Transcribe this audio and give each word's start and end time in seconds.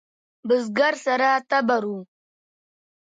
بزگر 0.47 0.93
سره 1.05 1.29
تبر 1.49 1.83
و. 1.93 1.95